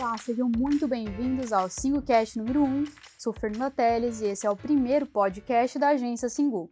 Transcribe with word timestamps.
Olá, 0.00 0.16
sejam 0.16 0.50
muito 0.56 0.88
bem-vindos 0.88 1.52
ao 1.52 1.68
SinguCast 1.68 2.38
número 2.38 2.62
1. 2.62 2.84
Sou 3.18 3.34
Fernanda 3.34 3.70
Teles 3.70 4.22
e 4.22 4.28
esse 4.28 4.46
é 4.46 4.50
o 4.50 4.56
primeiro 4.56 5.04
podcast 5.04 5.78
da 5.78 5.88
agência 5.88 6.30
Singu. 6.30 6.70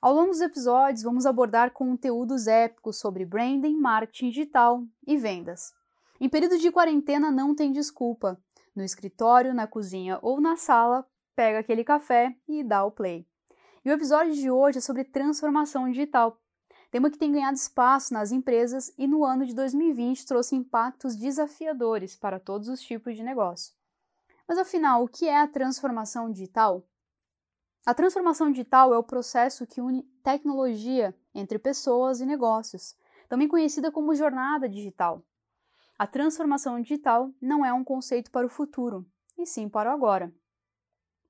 Ao 0.00 0.14
longo 0.14 0.30
dos 0.30 0.40
episódios, 0.40 1.02
vamos 1.02 1.26
abordar 1.26 1.72
conteúdos 1.72 2.46
épicos 2.46 2.98
sobre 2.98 3.26
branding, 3.26 3.76
marketing 3.76 4.30
digital 4.30 4.82
e 5.06 5.18
vendas. 5.18 5.74
Em 6.18 6.26
período 6.26 6.56
de 6.56 6.72
quarentena 6.72 7.30
não 7.30 7.54
tem 7.54 7.70
desculpa. 7.70 8.40
No 8.74 8.82
escritório, 8.82 9.52
na 9.52 9.66
cozinha 9.66 10.18
ou 10.22 10.40
na 10.40 10.56
sala, 10.56 11.06
pega 11.36 11.58
aquele 11.58 11.84
café 11.84 12.34
e 12.48 12.64
dá 12.64 12.82
o 12.82 12.90
play. 12.90 13.26
E 13.84 13.90
o 13.90 13.92
episódio 13.92 14.32
de 14.32 14.50
hoje 14.50 14.78
é 14.78 14.80
sobre 14.80 15.04
transformação 15.04 15.86
digital, 15.90 16.40
tema 16.94 17.10
que 17.10 17.18
tem 17.18 17.32
ganhado 17.32 17.56
espaço 17.56 18.14
nas 18.14 18.30
empresas 18.30 18.94
e 18.96 19.08
no 19.08 19.24
ano 19.24 19.44
de 19.44 19.52
2020 19.52 20.26
trouxe 20.26 20.54
impactos 20.54 21.16
desafiadores 21.16 22.14
para 22.14 22.38
todos 22.38 22.68
os 22.68 22.80
tipos 22.80 23.16
de 23.16 23.22
negócio. 23.24 23.74
Mas 24.46 24.58
afinal, 24.58 25.02
o 25.02 25.08
que 25.08 25.26
é 25.26 25.36
a 25.36 25.48
transformação 25.48 26.30
digital? 26.30 26.86
A 27.84 27.92
transformação 27.94 28.48
digital 28.48 28.94
é 28.94 28.96
o 28.96 29.02
processo 29.02 29.66
que 29.66 29.80
une 29.80 30.04
tecnologia 30.22 31.12
entre 31.34 31.58
pessoas 31.58 32.20
e 32.20 32.24
negócios, 32.24 32.96
também 33.28 33.48
conhecida 33.48 33.90
como 33.90 34.14
jornada 34.14 34.68
digital. 34.68 35.20
A 35.98 36.06
transformação 36.06 36.80
digital 36.80 37.28
não 37.42 37.66
é 37.66 37.72
um 37.72 37.82
conceito 37.82 38.30
para 38.30 38.46
o 38.46 38.48
futuro, 38.48 39.04
e 39.36 39.44
sim 39.44 39.68
para 39.68 39.90
o 39.90 39.92
agora. 39.92 40.32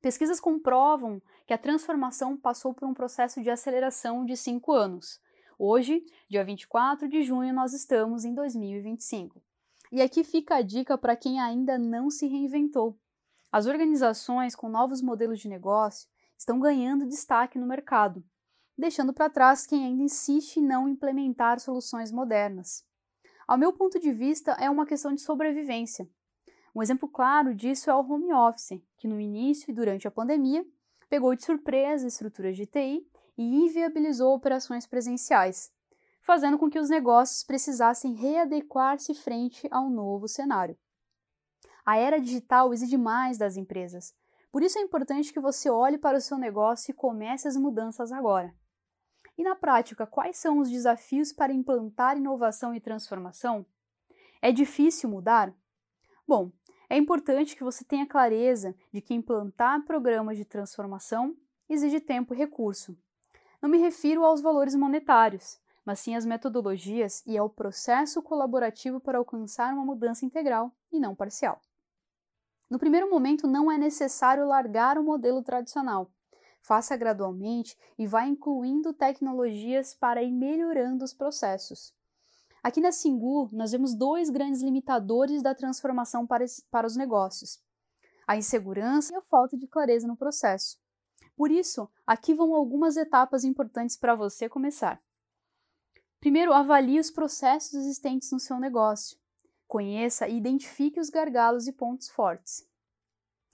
Pesquisas 0.00 0.38
comprovam 0.38 1.20
que 1.48 1.52
a 1.52 1.58
transformação 1.58 2.36
passou 2.36 2.72
por 2.72 2.86
um 2.86 2.94
processo 2.94 3.42
de 3.42 3.50
aceleração 3.50 4.24
de 4.24 4.36
cinco 4.36 4.70
anos, 4.70 5.20
Hoje, 5.60 6.04
dia 6.30 6.44
24 6.44 7.08
de 7.08 7.24
junho, 7.24 7.52
nós 7.52 7.72
estamos 7.72 8.24
em 8.24 8.32
2025. 8.32 9.42
E 9.90 10.00
aqui 10.00 10.22
fica 10.22 10.54
a 10.54 10.62
dica 10.62 10.96
para 10.96 11.16
quem 11.16 11.40
ainda 11.40 11.76
não 11.76 12.10
se 12.10 12.28
reinventou. 12.28 12.96
As 13.50 13.66
organizações 13.66 14.54
com 14.54 14.68
novos 14.68 15.02
modelos 15.02 15.40
de 15.40 15.48
negócio 15.48 16.08
estão 16.38 16.60
ganhando 16.60 17.08
destaque 17.08 17.58
no 17.58 17.66
mercado, 17.66 18.22
deixando 18.78 19.12
para 19.12 19.28
trás 19.28 19.66
quem 19.66 19.84
ainda 19.84 20.04
insiste 20.04 20.58
em 20.58 20.64
não 20.64 20.88
implementar 20.88 21.58
soluções 21.58 22.12
modernas. 22.12 22.86
Ao 23.44 23.58
meu 23.58 23.72
ponto 23.72 23.98
de 23.98 24.12
vista, 24.12 24.52
é 24.60 24.70
uma 24.70 24.86
questão 24.86 25.12
de 25.12 25.22
sobrevivência. 25.22 26.08
Um 26.72 26.80
exemplo 26.84 27.08
claro 27.08 27.52
disso 27.52 27.90
é 27.90 27.94
o 27.96 28.08
home 28.08 28.32
office, 28.32 28.80
que 28.96 29.08
no 29.08 29.18
início 29.18 29.72
e 29.72 29.74
durante 29.74 30.06
a 30.06 30.10
pandemia 30.12 30.64
pegou 31.08 31.34
de 31.34 31.44
surpresa 31.44 32.06
estruturas 32.06 32.56
de 32.56 32.64
TI 32.64 33.04
e 33.38 33.42
inviabilizou 33.42 34.34
operações 34.34 34.86
presenciais, 34.86 35.72
fazendo 36.20 36.58
com 36.58 36.68
que 36.68 36.78
os 36.78 36.90
negócios 36.90 37.44
precisassem 37.44 38.12
readequar-se 38.12 39.14
frente 39.14 39.66
ao 39.70 39.88
novo 39.88 40.28
cenário. 40.28 40.76
A 41.86 41.96
era 41.96 42.20
digital 42.20 42.74
exige 42.74 42.98
mais 42.98 43.38
das 43.38 43.56
empresas, 43.56 44.14
por 44.50 44.62
isso 44.62 44.78
é 44.78 44.82
importante 44.82 45.32
que 45.32 45.40
você 45.40 45.70
olhe 45.70 45.98
para 45.98 46.18
o 46.18 46.20
seu 46.20 46.38
negócio 46.38 46.90
e 46.90 46.94
comece 46.94 47.46
as 47.46 47.56
mudanças 47.56 48.10
agora. 48.10 48.54
E 49.36 49.42
na 49.44 49.54
prática, 49.54 50.06
quais 50.06 50.36
são 50.36 50.58
os 50.58 50.70
desafios 50.70 51.32
para 51.32 51.52
implantar 51.52 52.16
inovação 52.16 52.74
e 52.74 52.80
transformação? 52.80 53.64
É 54.40 54.50
difícil 54.50 55.08
mudar? 55.08 55.54
Bom, 56.26 56.50
é 56.88 56.96
importante 56.96 57.54
que 57.54 57.62
você 57.62 57.84
tenha 57.84 58.06
clareza 58.06 58.74
de 58.92 59.00
que 59.00 59.14
implantar 59.14 59.84
programas 59.84 60.36
de 60.36 60.44
transformação 60.44 61.36
exige 61.68 62.00
tempo 62.00 62.34
e 62.34 62.36
recurso. 62.36 62.98
Não 63.60 63.68
me 63.68 63.78
refiro 63.78 64.24
aos 64.24 64.40
valores 64.40 64.74
monetários, 64.74 65.58
mas 65.84 65.98
sim 66.00 66.14
às 66.14 66.24
metodologias 66.24 67.22
e 67.26 67.36
ao 67.36 67.50
processo 67.50 68.22
colaborativo 68.22 69.00
para 69.00 69.18
alcançar 69.18 69.72
uma 69.72 69.84
mudança 69.84 70.24
integral 70.24 70.70
e 70.92 71.00
não 71.00 71.14
parcial. 71.14 71.60
No 72.70 72.78
primeiro 72.78 73.10
momento, 73.10 73.46
não 73.46 73.70
é 73.72 73.78
necessário 73.78 74.46
largar 74.46 74.98
o 74.98 75.02
modelo 75.02 75.42
tradicional. 75.42 76.12
Faça 76.60 76.96
gradualmente 76.96 77.76
e 77.98 78.06
vá 78.06 78.26
incluindo 78.26 78.92
tecnologias 78.92 79.94
para 79.94 80.22
ir 80.22 80.30
melhorando 80.30 81.04
os 81.04 81.14
processos. 81.14 81.94
Aqui 82.62 82.80
na 82.80 82.92
Singu, 82.92 83.48
nós 83.52 83.72
vemos 83.72 83.94
dois 83.94 84.28
grandes 84.28 84.62
limitadores 84.62 85.42
da 85.42 85.54
transformação 85.54 86.26
para, 86.26 86.44
para 86.70 86.86
os 86.86 86.96
negócios: 86.96 87.58
a 88.26 88.36
insegurança 88.36 89.14
e 89.14 89.16
a 89.16 89.22
falta 89.22 89.56
de 89.56 89.66
clareza 89.66 90.06
no 90.06 90.16
processo. 90.16 90.78
Por 91.38 91.52
isso, 91.52 91.88
aqui 92.04 92.34
vão 92.34 92.52
algumas 92.52 92.96
etapas 92.96 93.44
importantes 93.44 93.96
para 93.96 94.16
você 94.16 94.48
começar. 94.48 95.00
Primeiro, 96.18 96.52
avalie 96.52 96.98
os 96.98 97.12
processos 97.12 97.74
existentes 97.74 98.32
no 98.32 98.40
seu 98.40 98.58
negócio. 98.58 99.16
Conheça 99.64 100.26
e 100.26 100.36
identifique 100.36 100.98
os 100.98 101.10
gargalos 101.10 101.68
e 101.68 101.72
pontos 101.72 102.08
fortes. 102.08 102.68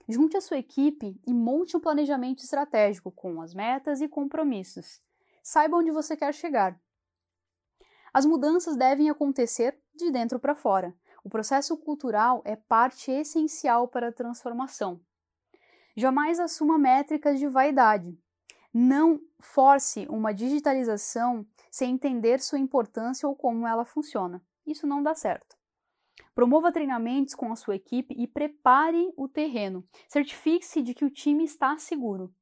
Junte 0.09 0.35
a 0.35 0.41
sua 0.41 0.57
equipe 0.57 1.21
e 1.27 1.31
monte 1.31 1.77
um 1.77 1.79
planejamento 1.79 2.43
estratégico 2.43 3.11
com 3.11 3.39
as 3.39 3.53
metas 3.53 4.01
e 4.01 4.07
compromissos. 4.07 4.99
Saiba 5.43 5.77
onde 5.77 5.91
você 5.91 6.17
quer 6.17 6.33
chegar. 6.33 6.81
As 8.11 8.25
mudanças 8.25 8.75
devem 8.75 9.11
acontecer 9.11 9.79
de 9.93 10.09
dentro 10.09 10.39
para 10.39 10.55
fora. 10.55 10.91
O 11.23 11.29
processo 11.29 11.77
cultural 11.77 12.41
é 12.45 12.55
parte 12.55 13.11
essencial 13.11 13.87
para 13.87 14.07
a 14.07 14.11
transformação. 14.11 14.99
Jamais 15.97 16.41
assuma 16.41 16.77
métricas 16.77 17.39
de 17.39 17.47
vaidade. 17.47 18.19
Não 18.73 19.21
force 19.39 20.05
uma 20.09 20.33
digitalização 20.33 21.47
sem 21.71 21.93
entender 21.93 22.41
sua 22.41 22.59
importância 22.59 23.29
ou 23.29 23.33
como 23.33 23.65
ela 23.65 23.85
funciona. 23.85 24.43
Isso 24.67 24.85
não 24.85 25.01
dá 25.01 25.15
certo. 25.15 25.55
Promova 26.33 26.69
treinamentos 26.69 27.33
com 27.33 27.49
a 27.49 27.55
sua 27.55 27.77
equipe 27.77 28.13
e 28.13 28.27
prepare 28.27 29.13
o 29.15 29.29
terreno. 29.29 29.87
Certifique-se 30.09 30.81
de 30.81 30.93
que 30.93 31.05
o 31.05 31.09
time 31.09 31.45
está 31.45 31.77
seguro. 31.77 32.35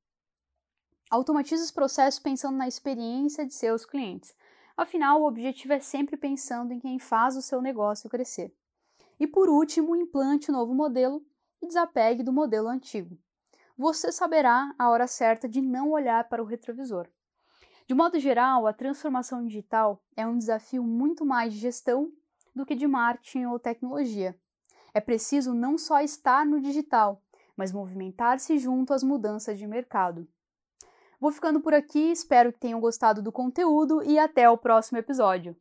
Automatize 1.12 1.63
os 1.63 1.69
processos 1.69 2.19
pensando 2.19 2.58
na 2.58 2.68
experiência 2.68 3.46
de 3.46 3.53
seus 3.53 3.86
clientes. 3.86 4.36
Afinal, 4.75 5.22
o 5.22 5.28
objetivo 5.28 5.74
é 5.74 5.80
sempre 5.80 6.18
pensando 6.18 6.74
em 6.74 6.80
quem 6.80 6.97
faz 6.97 7.38
o 7.38 7.42
seu 7.44 7.62
negócio 7.62 8.09
crescer. 8.09 8.52
E 9.19 9.28
por 9.28 9.47
último, 9.47 9.96
implante 9.96 10.50
o 10.50 10.53
um 10.56 10.58
novo 10.58 10.74
modelo 10.74 11.24
e 11.62 11.68
desapegue 11.68 12.24
do 12.24 12.34
modelo 12.34 12.68
antigo 12.68 13.16
você 13.78 14.11
saberá 14.11 14.73
a 14.78 14.89
hora 14.89 15.07
certa 15.07 15.47
de 15.47 15.61
não 15.61 15.91
olhar 15.91 16.28
para 16.29 16.41
o 16.41 16.45
retrovisor. 16.45 17.07
De 17.88 17.94
modo 17.94 18.19
geral, 18.19 18.66
a 18.66 18.73
transformação 18.73 19.45
digital 19.45 20.01
é 20.16 20.25
um 20.25 20.38
desafio 20.38 20.84
muito 20.84 21.25
mais 21.25 21.53
de 21.53 21.59
gestão 21.59 22.12
do 22.56 22.66
que 22.66 22.75
de 22.75 22.88
marketing 22.88 23.45
ou 23.45 23.59
tecnologia. 23.59 24.38
É 24.94 25.01
preciso 25.01 25.53
não 25.53 25.78
só 25.78 26.00
estar 26.01 26.45
no 26.45 26.62
digital, 26.62 27.22
mas 27.57 27.72
movimentar-se 27.72 28.57
junto 28.57 28.94
às 28.94 29.03
mudanças 29.03 29.57
de 29.57 29.67
mercado. 29.67 30.28
Vou 31.19 31.31
ficando 31.31 31.59
por 31.62 31.73
aqui, 31.73 32.12
espero 32.12 32.51
que 32.53 32.59
tenham 32.59 32.79
gostado 32.79 33.22
do 33.22 33.31
conteúdo 33.31 34.03
e 34.03 34.19
até 34.19 34.50
o 34.50 34.57
próximo 34.57 34.97
episódio. 34.97 35.56